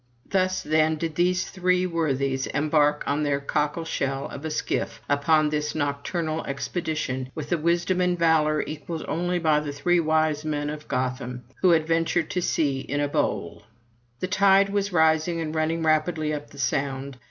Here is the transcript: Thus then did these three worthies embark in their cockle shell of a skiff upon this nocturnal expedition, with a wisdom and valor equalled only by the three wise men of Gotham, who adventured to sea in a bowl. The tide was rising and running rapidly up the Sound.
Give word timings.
Thus 0.27 0.63
then 0.63 0.95
did 0.95 1.13
these 1.13 1.47
three 1.47 1.85
worthies 1.85 2.47
embark 2.47 3.03
in 3.05 3.21
their 3.21 3.39
cockle 3.39 3.85
shell 3.85 4.25
of 4.29 4.43
a 4.43 4.49
skiff 4.49 4.99
upon 5.07 5.49
this 5.49 5.75
nocturnal 5.75 6.43
expedition, 6.45 7.31
with 7.35 7.51
a 7.51 7.57
wisdom 7.59 8.01
and 8.01 8.17
valor 8.17 8.63
equalled 8.65 9.05
only 9.07 9.37
by 9.37 9.59
the 9.59 9.71
three 9.71 9.99
wise 9.99 10.43
men 10.43 10.71
of 10.71 10.87
Gotham, 10.87 11.43
who 11.61 11.71
adventured 11.73 12.31
to 12.31 12.41
sea 12.41 12.79
in 12.79 12.99
a 12.99 13.07
bowl. 13.07 13.61
The 14.21 14.27
tide 14.27 14.69
was 14.71 14.91
rising 14.91 15.39
and 15.39 15.53
running 15.53 15.83
rapidly 15.83 16.33
up 16.33 16.49
the 16.49 16.57
Sound. 16.57 17.19